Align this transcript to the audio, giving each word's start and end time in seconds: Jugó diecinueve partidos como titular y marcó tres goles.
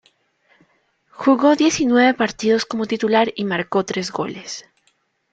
Jugó 1.11 1.55
diecinueve 1.55 2.15
partidos 2.15 2.65
como 2.65 2.87
titular 2.87 3.31
y 3.35 3.45
marcó 3.45 3.85
tres 3.85 4.11
goles. 4.11 4.65